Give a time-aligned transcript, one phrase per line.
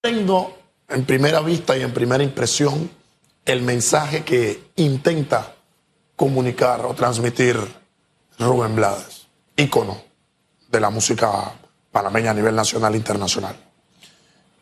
[0.00, 0.56] Tengo
[0.88, 2.90] en primera vista y en primera impresión
[3.44, 5.54] el mensaje que intenta
[6.16, 7.56] comunicar o transmitir
[8.38, 9.26] Rubén Blades,
[9.56, 10.02] ícono
[10.70, 11.52] de la música
[11.92, 13.56] panameña a nivel nacional e internacional.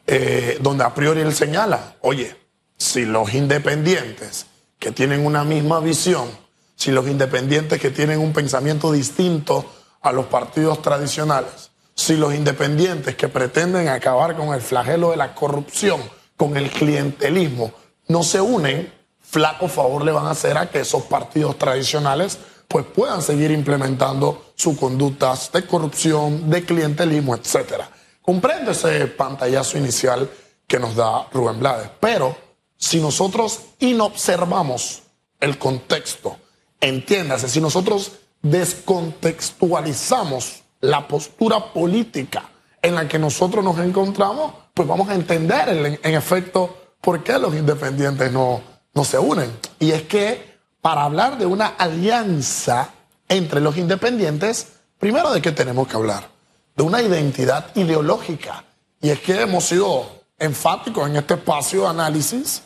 [0.07, 2.35] Eh, donde a priori él señala, oye,
[2.77, 4.47] si los independientes
[4.79, 6.29] que tienen una misma visión,
[6.75, 9.71] si los independientes que tienen un pensamiento distinto
[10.01, 15.35] a los partidos tradicionales, si los independientes que pretenden acabar con el flagelo de la
[15.35, 16.01] corrupción,
[16.37, 17.73] con el clientelismo,
[18.07, 22.87] no se unen, flaco favor le van a hacer a que esos partidos tradicionales pues
[22.87, 27.91] puedan seguir implementando sus conductas de corrupción, de clientelismo, etcétera.
[28.23, 30.31] Comprendo ese pantallazo inicial
[30.69, 32.37] que nos da Rubén Blades, pero
[32.77, 35.03] si nosotros inobservamos
[35.41, 36.37] el contexto,
[36.81, 42.45] entiéndase, si nosotros descontextualizamos la postura política
[42.81, 47.55] en la que nosotros nos encontramos, pues vamos a entender en, efecto por qué los
[47.55, 48.61] independientes no,
[48.95, 49.51] no se unen.
[49.81, 52.91] Y es que para hablar de una alianza
[53.29, 56.29] entre los independientes, primero de qué tenemos que hablar?
[56.77, 58.65] De una identidad ideológica.
[59.01, 60.07] Y es que hemos sido
[60.39, 62.63] enfáticos en este espacio de análisis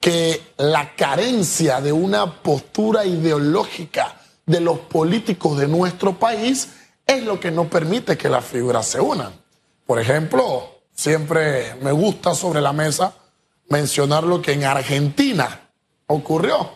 [0.00, 6.70] que la carencia de una postura ideológica de los políticos de nuestro país
[7.10, 9.32] es lo que no permite que las figuras se unan.
[9.84, 13.12] Por ejemplo, siempre me gusta sobre la mesa
[13.68, 15.68] mencionar lo que en Argentina
[16.06, 16.70] ocurrió,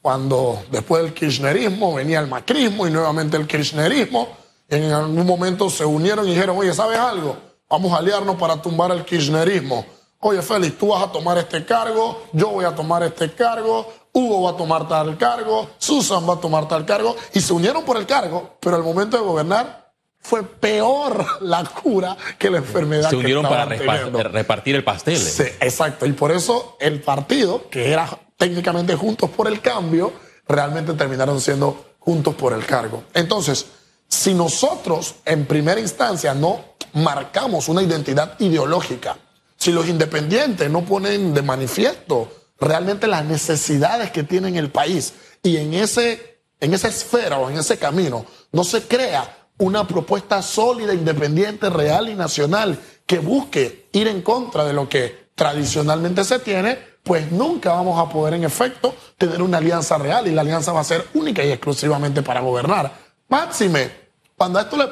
[0.00, 4.28] cuando después del kirchnerismo venía el macrismo y nuevamente el kirchnerismo,
[4.68, 7.36] en algún momento se unieron y dijeron, oye, ¿sabes algo?
[7.68, 9.84] Vamos a aliarnos para tumbar el kirchnerismo.
[10.20, 14.44] Oye, Félix, tú vas a tomar este cargo, yo voy a tomar este cargo, Hugo
[14.44, 17.98] va a tomar tal cargo, Susan va a tomar tal cargo, y se unieron por
[17.98, 23.10] el cargo, pero al momento de gobernar fue peor la cura que la enfermedad.
[23.10, 25.18] Se unieron para repartir el pastel.
[25.18, 28.08] Sí, exacto, y por eso el partido, que era
[28.38, 30.14] técnicamente Juntos por el Cambio,
[30.48, 33.04] realmente terminaron siendo Juntos por el Cargo.
[33.12, 33.66] Entonces,
[34.08, 39.18] si nosotros en primera instancia no marcamos una identidad ideológica,
[39.58, 45.56] si los independientes no ponen de manifiesto realmente las necesidades que tiene el país y
[45.56, 50.92] en, ese, en esa esfera o en ese camino no se crea una propuesta sólida,
[50.92, 56.78] independiente, real y nacional que busque ir en contra de lo que tradicionalmente se tiene,
[57.02, 60.80] pues nunca vamos a poder en efecto tener una alianza real y la alianza va
[60.80, 62.92] a ser única y exclusivamente para gobernar.
[63.28, 63.90] Máxime,
[64.36, 64.86] cuando a esto le,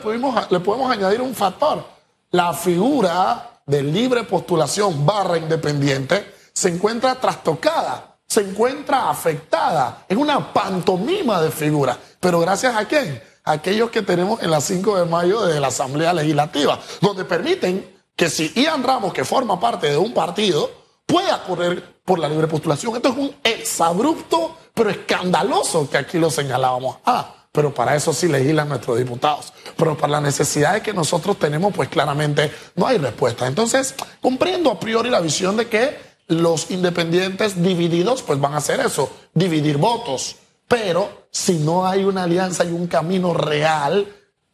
[0.51, 1.85] le podemos añadir un factor,
[2.31, 10.05] la figura de libre postulación barra independiente se encuentra trastocada, se encuentra afectada.
[10.09, 11.99] Es una pantomima de figura.
[12.21, 13.21] Pero gracias a quién?
[13.45, 17.93] A aquellos que tenemos en la 5 de mayo de la Asamblea Legislativa, donde permiten
[18.17, 20.71] que si Ian Ramos, que forma parte de un partido,
[21.05, 22.95] pueda correr por la libre postulación.
[22.97, 26.99] Esto es un exabrupto, pero escandaloso que aquí lo señalábamos.
[27.05, 29.53] Ah, pero para eso sí legislan nuestros diputados.
[29.77, 33.47] Pero para las necesidades que nosotros tenemos, pues claramente no hay respuesta.
[33.47, 38.81] Entonces, comprendo a priori la visión de que los independientes divididos, pues van a hacer
[38.81, 40.37] eso, dividir votos.
[40.69, 44.07] Pero si no hay una alianza y un camino real,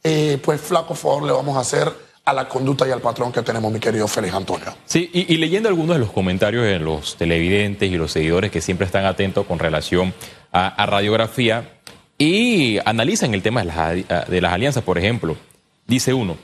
[0.03, 1.93] eh, pues flaco favor le vamos a hacer
[2.25, 4.75] a la conducta y al patrón que tenemos, mi querido Félix Antonio.
[4.85, 8.87] Sí, y, leyendo algunos de los comentarios de los televidentes y los seguidores que siempre
[8.87, 10.13] están atentos con relación
[10.53, 11.81] a radiografía,
[12.21, 15.39] y analizan el tema de las, alianzas, por ejemplo.
[15.87, 16.37] Dice uno,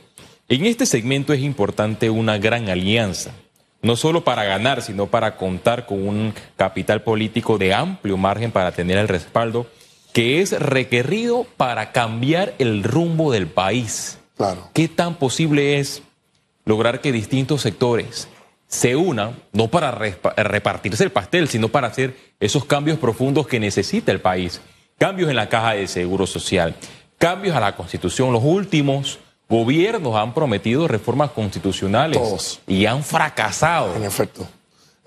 [0.48, 3.32] en este segmento es importante una gran alianza,
[3.86, 8.72] no solo para ganar, sino para contar con un capital político de amplio margen para
[8.72, 9.66] tener el respaldo
[10.12, 14.18] que es requerido para cambiar el rumbo del país.
[14.36, 14.70] Claro.
[14.72, 16.02] ¿Qué tan posible es
[16.64, 18.28] lograr que distintos sectores
[18.66, 24.10] se unan, no para repartirse el pastel, sino para hacer esos cambios profundos que necesita
[24.10, 24.60] el país?
[24.98, 26.74] cambios en la caja de seguro social,
[27.18, 28.32] cambios a la constitución.
[28.32, 33.94] Los últimos gobiernos han prometido reformas constitucionales y han fracasado.
[33.94, 34.46] En efecto,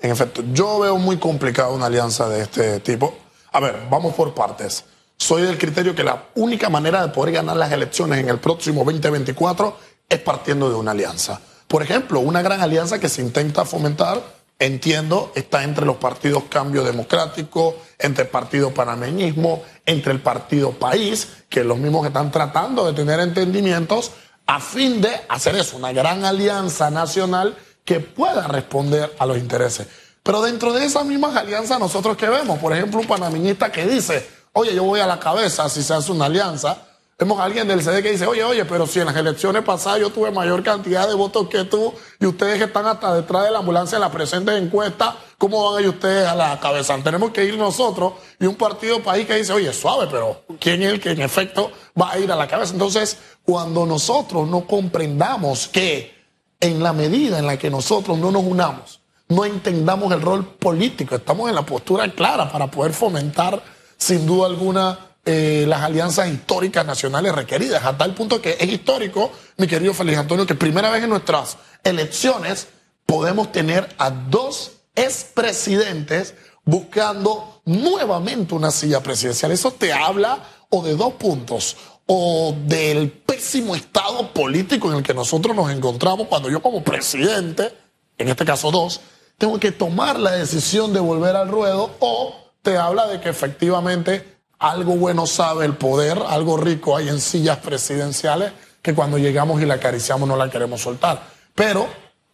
[0.02, 3.14] en efecto, yo veo muy complicada una alianza de este tipo.
[3.52, 4.86] A ver, vamos por partes.
[5.18, 8.86] Soy del criterio que la única manera de poder ganar las elecciones en el próximo
[8.86, 9.78] 2024
[10.08, 11.42] es partiendo de una alianza.
[11.68, 14.22] Por ejemplo, una gran alianza que se intenta fomentar
[14.60, 21.30] entiendo, está entre los partidos Cambio Democrático, entre el Partido Panameñismo, entre el Partido País,
[21.48, 24.12] que los mismos están tratando de tener entendimientos
[24.50, 27.56] a fin de hacer eso, una gran alianza nacional
[27.86, 29.88] que pueda responder a los intereses.
[30.24, 34.28] Pero dentro de esas mismas alianzas, nosotros que vemos, por ejemplo, un panameñista que dice,
[34.54, 36.82] oye, yo voy a la cabeza si se hace una alianza,
[37.20, 40.00] Vemos a alguien del CD que dice, oye, oye, pero si en las elecciones pasadas
[40.00, 43.52] yo tuve mayor cantidad de votos que tú y ustedes que están hasta detrás de
[43.52, 46.98] la ambulancia en la presente encuesta, ¿cómo van a ir ustedes a la cabeza?
[47.04, 50.94] Tenemos que ir nosotros y un partido país que dice, oye, suave, pero ¿quién es
[50.94, 52.72] el que en efecto va a ir a la cabeza?
[52.72, 56.18] Entonces, cuando nosotros no comprendamos que
[56.62, 61.16] en la medida en la que nosotros no nos unamos, no entendamos el rol político,
[61.16, 63.62] estamos en la postura clara para poder fomentar
[63.98, 69.32] sin duda alguna eh, las alianzas históricas nacionales requeridas, a tal punto que es histórico,
[69.58, 72.68] mi querido Félix Antonio, que primera vez en nuestras elecciones
[73.06, 79.52] podemos tener a dos expresidentes buscando nuevamente una silla presidencial.
[79.52, 81.76] Eso te habla o de dos puntos,
[82.06, 87.72] o del pésimo estado político en el que nosotros nos encontramos cuando yo como presidente,
[88.18, 89.02] en este caso dos,
[89.38, 94.39] tengo que tomar la decisión de volver al ruedo, o te habla de que efectivamente
[94.60, 98.52] algo bueno sabe el poder, algo rico hay en sillas presidenciales
[98.82, 101.24] que cuando llegamos y la acariciamos no la queremos soltar.
[101.56, 101.88] Pero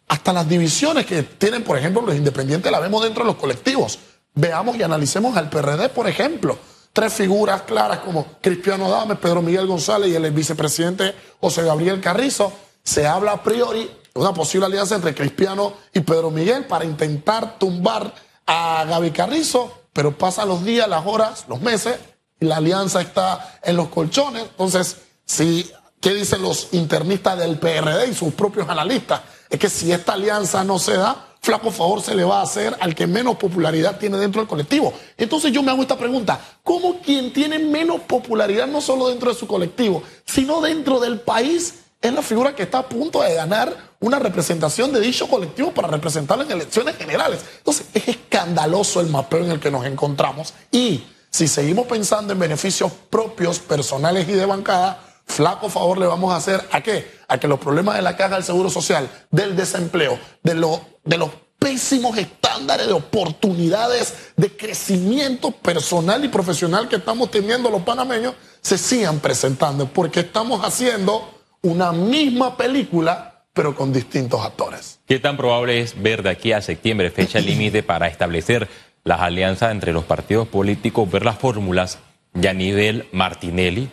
[0.07, 4.00] hasta las divisiones que tienen, por ejemplo, los independientes la vemos dentro de los colectivos.
[4.33, 6.57] Veamos y analicemos al PRD, por ejemplo.
[6.94, 12.51] Tres figuras claras como Cristiano Dame, Pedro Miguel González y el vicepresidente José Gabriel Carrizo.
[12.83, 18.13] Se habla a priori una posible alianza entre Cristiano y Pedro Miguel para intentar tumbar
[18.48, 21.98] a Gaby Carrizo, pero pasan los días, las horas, los meses
[22.40, 24.44] la alianza está en los colchones.
[24.44, 25.70] Entonces, si,
[26.02, 29.22] ¿qué dicen los internistas del PRD y sus propios analistas?
[29.50, 32.76] Es que si esta alianza no se da, flaco favor se le va a hacer
[32.80, 34.94] al que menos popularidad tiene dentro del colectivo.
[35.16, 39.40] Entonces yo me hago esta pregunta, ¿cómo quien tiene menos popularidad no solo dentro de
[39.40, 43.96] su colectivo, sino dentro del país es la figura que está a punto de ganar
[44.00, 47.46] una representación de dicho colectivo para representarlo en elecciones generales?
[47.60, 51.04] Entonces es escandaloso el mapeo en el que nos encontramos y
[51.36, 56.38] si seguimos pensando en beneficios propios, personales y de bancada, flaco favor le vamos a
[56.38, 57.12] hacer a qué?
[57.28, 60.54] A que los problemas de la caja del Seguro Social, del desempleo, de,
[61.04, 61.30] de los
[61.60, 68.78] pésimos estándares de oportunidades de crecimiento personal y profesional que estamos teniendo los panameños se
[68.78, 75.00] sigan presentando, porque estamos haciendo una misma película, pero con distintos actores.
[75.06, 78.70] ¿Qué tan probable es ver de aquí a septiembre fecha límite para establecer
[79.06, 82.00] las alianzas entre los partidos políticos, ver las fórmulas
[82.34, 83.90] ya a nivel Martinelli,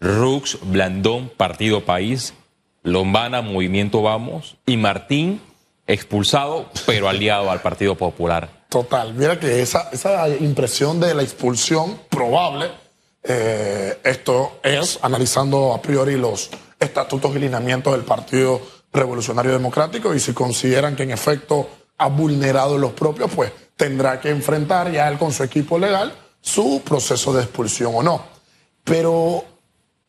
[0.00, 2.34] Rux, Blandón, Partido País,
[2.82, 5.40] Lombana, Movimiento Vamos y Martín
[5.86, 8.66] expulsado, pero aliado al Partido Popular.
[8.68, 12.70] Total, mira que esa, esa impresión de la expulsión probable,
[13.24, 18.60] eh, esto es analizando a priori los estatutos y lineamientos del Partido
[18.92, 21.68] Revolucionario Democrático y si consideran que en efecto
[22.00, 26.82] ha vulnerado los propios, pues tendrá que enfrentar ya él con su equipo legal su
[26.84, 28.24] proceso de expulsión o no.
[28.84, 29.44] Pero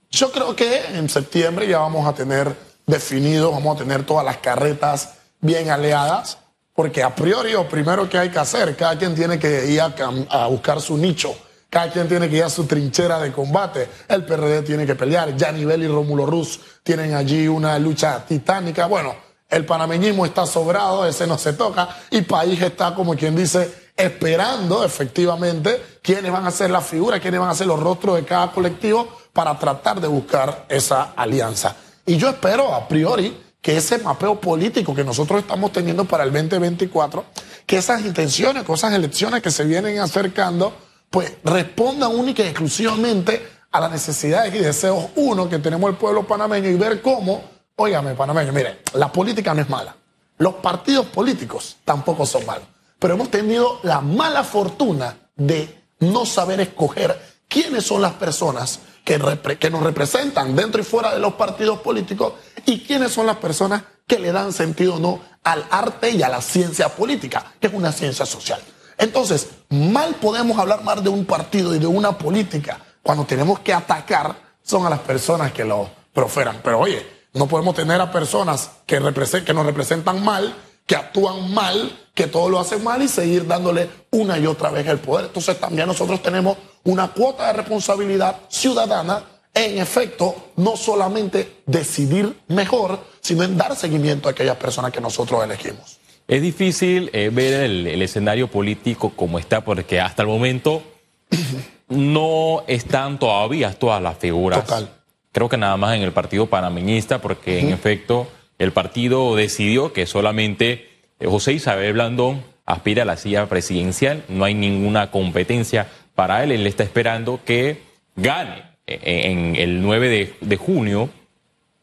[0.10, 2.56] yo creo que en septiembre ya vamos a tener
[2.88, 6.38] definido, vamos a tener todas las carretas bien aleadas,
[6.74, 10.48] porque a priori lo primero que hay que hacer, cada quien tiene que ir a,
[10.48, 11.36] buscar su nicho,
[11.70, 15.34] cada quien tiene que ir a su trinchera de combate, el PRD tiene que pelear,
[15.54, 19.16] Nivel y Rómulo Ruz tienen allí una lucha titánica, bueno,
[19.52, 24.84] el panameñismo está sobrado, ese no se toca, y país está, como quien dice, esperando
[24.84, 28.52] efectivamente quiénes van a ser las figuras, quiénes van a ser los rostros de cada
[28.52, 31.76] colectivo para tratar de buscar esa alianza.
[32.06, 36.32] Y yo espero a priori que ese mapeo político que nosotros estamos teniendo para el
[36.32, 37.26] 2024,
[37.66, 40.74] que esas intenciones, que esas elecciones que se vienen acercando,
[41.10, 46.26] pues respondan única y exclusivamente a las necesidades y deseos, uno, que tenemos el pueblo
[46.26, 49.96] panameño y ver cómo Óigame, panameño, mire, la política no es mala.
[50.38, 52.68] Los partidos políticos tampoco son malos.
[53.00, 59.18] Pero hemos tenido la mala fortuna de no saber escoger quiénes son las personas que,
[59.18, 62.34] nos representan dentro y fuera de los partidos políticos
[62.66, 66.30] y quiénes son las personas que le dan sentido o no al arte y a
[66.30, 68.62] la ciencia política, que es una ciencia social.
[68.98, 73.74] Entonces, mal podemos hablar más de un partido y de una política cuando tenemos que
[73.74, 76.62] atacar son a las personas que lo proferan.
[76.64, 79.00] Pero oye, no podemos tener a personas que,
[79.46, 80.54] que nos representan mal,
[80.86, 84.86] que actúan mal, que todo lo hacen mal y seguir dándole una y otra vez
[84.88, 85.28] el poder.
[85.28, 89.24] Entonces también nosotros tenemos una cuota de responsabilidad ciudadana
[89.54, 95.44] en efecto, no solamente decidir mejor, sino en dar seguimiento a aquellas personas que nosotros
[95.44, 96.00] elegimos.
[96.28, 100.82] Es difícil eh, ver el, el, escenario político como está, porque hasta el momento
[101.90, 105.01] no están todavía todas las figuras Total
[105.32, 108.28] creo que nada más en el partido panameñista, porque en efecto
[108.60, 114.46] el partido decidió que solamente eh, José Isabel Blandón aspira a la silla presidencial, no
[114.46, 117.82] hay ninguna competencia para él, él está esperando que
[118.16, 121.10] gane en el 9 de, de junio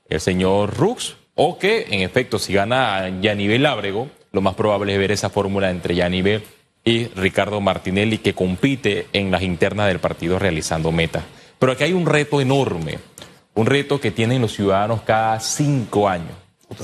[0.09, 4.99] el señor Rux, o que en efecto si gana Yanivel Ábrego, lo más probable es
[4.99, 6.43] ver esa fórmula entre Yanivel
[6.85, 11.25] y Ricardo Martinelli que compite en las internas del partido realizando meta.
[11.59, 12.99] Pero aquí hay un reto enorme,
[13.59, 16.31] un reto que tienen los ciudadanos cada cinco años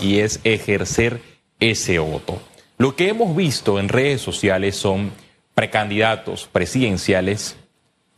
[0.00, 1.20] y es ejercer
[1.60, 2.40] ese voto.
[2.78, 5.12] Lo que hemos visto en redes sociales son
[5.54, 7.54] precandidatos presidenciales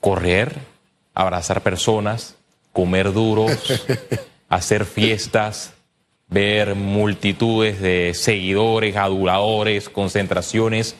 [0.01, 0.57] correr,
[1.13, 2.37] abrazar personas,
[2.73, 3.75] comer duros,
[4.49, 5.75] hacer fiestas,
[6.27, 10.97] ver multitudes de seguidores, aduladores, concentraciones,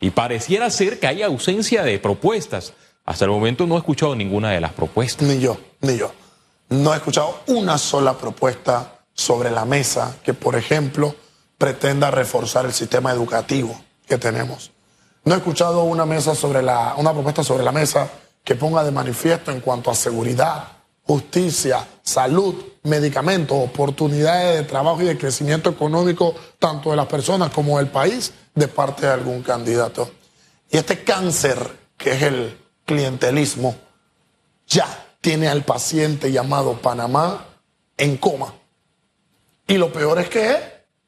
[0.00, 2.72] y pareciera ser que hay ausencia de propuestas.
[3.04, 5.28] Hasta el momento no he escuchado ninguna de las propuestas.
[5.28, 6.12] Ni yo, ni yo.
[6.68, 11.14] No he escuchado una sola propuesta sobre la mesa que, por ejemplo,
[11.56, 14.72] pretenda reforzar el sistema educativo que tenemos.
[15.24, 18.08] No he escuchado una mesa sobre la, una propuesta sobre la mesa
[18.42, 20.64] que ponga de manifiesto en cuanto a seguridad,
[21.04, 27.78] justicia, salud, medicamentos, oportunidades de trabajo y de crecimiento económico, tanto de las personas como
[27.78, 30.10] del país, de parte de algún candidato.
[30.70, 31.58] Y este cáncer,
[31.96, 33.76] que es el clientelismo,
[34.66, 37.46] ya tiene al paciente llamado Panamá
[37.96, 38.54] en coma.
[39.66, 40.56] Y lo peor es que,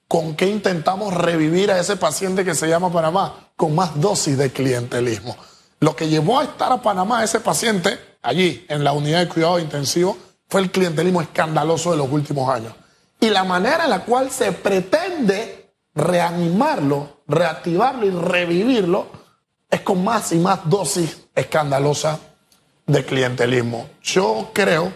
[0.08, 3.52] ¿con qué intentamos revivir a ese paciente que se llama Panamá?
[3.54, 5.36] Con más dosis de clientelismo.
[5.78, 9.60] Lo que llevó a estar a Panamá ese paciente allí, en la unidad de cuidado
[9.60, 12.74] intensivo, fue el clientelismo escandaloso de los últimos años.
[13.20, 19.06] Y la manera en la cual se pretende reanimarlo, reactivarlo y revivirlo
[19.70, 22.18] es con más y más dosis escandalosa
[22.88, 23.88] de clientelismo.
[24.02, 24.92] Yo creo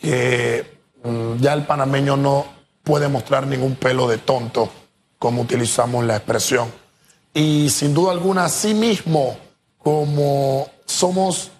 [0.00, 2.46] que mm, ya el panameño no
[2.82, 4.70] puede mostrar ningún pelo de tonto,
[5.18, 6.72] como utilizamos la expresión.
[7.34, 9.36] Y sin duda alguna, sí mismo,
[9.76, 11.50] como somos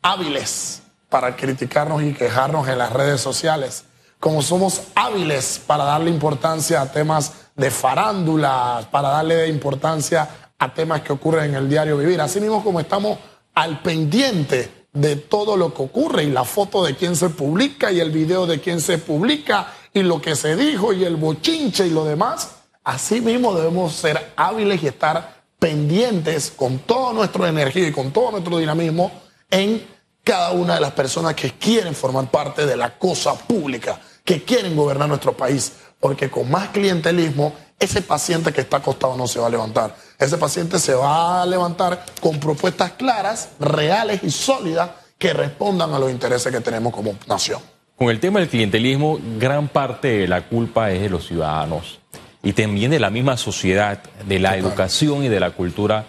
[0.00, 3.84] hábiles para criticarnos y quejarnos en las redes sociales,
[4.20, 11.00] como somos hábiles para darle importancia a temas de farándula, para darle importancia a temas
[11.00, 13.18] que ocurren en el diario vivir, así mismo como estamos
[13.54, 18.00] al pendiente de todo lo que ocurre y la foto de quién se publica y
[18.00, 21.90] el video de quién se publica y lo que se dijo y el bochinche y
[21.90, 27.92] lo demás, así mismo debemos ser hábiles y estar pendientes con toda nuestra energía y
[27.92, 29.12] con todo nuestro dinamismo
[29.50, 29.86] en
[30.24, 34.76] cada una de las personas que quieren formar parte de la cosa pública, que quieren
[34.76, 39.46] gobernar nuestro país, porque con más clientelismo, ese paciente que está acostado no se va
[39.46, 39.94] a levantar.
[40.18, 45.98] Ese paciente se va a levantar con propuestas claras, reales y sólidas que respondan a
[45.98, 47.60] los intereses que tenemos como nación.
[47.96, 52.00] Con el tema del clientelismo, gran parte de la culpa es de los ciudadanos
[52.42, 56.06] y también de la misma sociedad, de la educación y de la cultura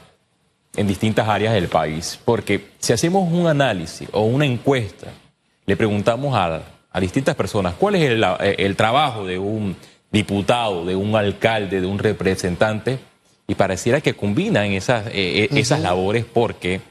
[0.76, 2.18] en distintas áreas del país.
[2.24, 5.08] Porque si hacemos un análisis o una encuesta,
[5.66, 6.62] le preguntamos a,
[7.00, 8.10] distintas personas cuál es
[8.58, 9.76] el, trabajo de un
[10.12, 13.00] diputado, de un alcalde, de un representante,
[13.48, 15.12] y pareciera que combinan esas, eh,
[15.44, 16.82] eh, esas labores porque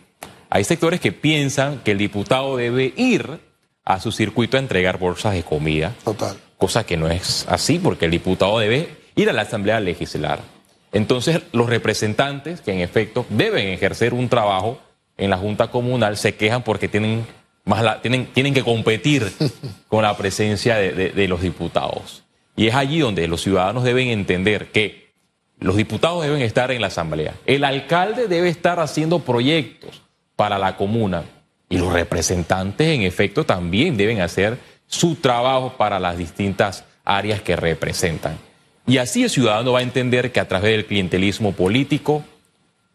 [0.48, 3.40] hay sectores que piensan que el diputado debe ir
[3.84, 5.94] a su circuito a entregar bolsas de comida.
[6.04, 6.36] Total.
[6.58, 10.40] Cosa que no es así, porque el diputado debe ir a la Asamblea a legislar.
[10.92, 14.80] Entonces, los representantes, que en efecto deben ejercer un trabajo
[15.16, 17.24] en la Junta Comunal, se quejan porque tienen,
[17.64, 19.30] más tienen, tienen que competir
[19.88, 22.24] con la presencia de, los diputados.
[22.56, 25.10] Y es allí donde los ciudadanos deben entender que
[25.58, 27.34] los diputados deben estar en la Asamblea.
[27.46, 30.02] El alcalde debe estar haciendo proyectos
[30.36, 31.24] para la comuna.
[31.68, 37.54] Y los representantes, en efecto, también deben hacer su trabajo para las distintas áreas que
[37.54, 38.38] representan.
[38.86, 42.24] Y así el ciudadano va a entender que a través del clientelismo político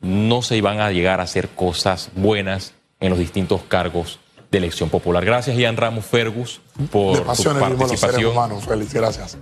[0.01, 4.19] no se van a llegar a hacer cosas buenas en los distintos cargos
[4.55, 5.23] de elección popular.
[5.25, 8.61] Gracias, Ian Ramos Fergus, por su participación.
[8.61, 9.37] Félix, gracias.